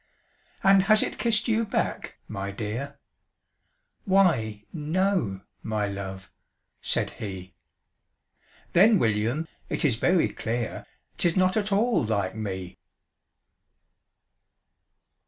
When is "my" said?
2.27-2.49, 5.61-5.87